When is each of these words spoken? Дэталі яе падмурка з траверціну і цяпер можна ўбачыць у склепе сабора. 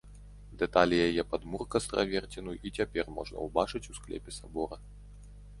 Дэталі 0.61 0.95
яе 1.07 1.25
падмурка 1.33 1.81
з 1.85 1.91
траверціну 1.93 2.57
і 2.69 2.73
цяпер 2.81 3.13
можна 3.19 3.47
ўбачыць 3.49 3.85
у 3.93 3.99
склепе 3.99 4.31
сабора. 4.39 4.75